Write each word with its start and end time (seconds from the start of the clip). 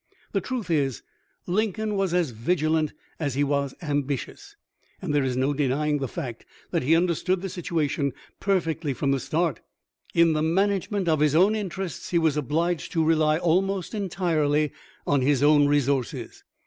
The 0.31 0.41
truth 0.41 0.71
is, 0.71 1.03
Lincoln 1.45 1.93
was 1.95 2.11
as 2.11 2.31
vigilant 2.31 2.91
as 3.19 3.35
he 3.35 3.43
was 3.43 3.75
ambitious, 3.83 4.55
and 4.99 5.13
there 5.13 5.23
is 5.23 5.37
no 5.37 5.53
denying 5.53 5.99
the 5.99 6.07
fact 6.07 6.43
that 6.71 6.81
he 6.81 6.95
understood 6.95 7.43
the 7.43 7.49
situation 7.49 8.11
perfectly 8.39 8.95
from 8.95 9.11
the 9.11 9.19
start. 9.19 9.59
In 10.15 10.33
the 10.33 10.41
man 10.41 10.69
agement 10.71 11.07
of 11.07 11.19
his 11.19 11.35
own 11.35 11.53
interests 11.53 12.09
he 12.09 12.17
was 12.17 12.35
obliged 12.35 12.91
to 12.93 13.03
rely 13.05 13.37
almost 13.37 13.93
entirely 13.93 14.71
on 15.05 15.21
his 15.21 15.43
own 15.43 15.67
resources. 15.67 16.43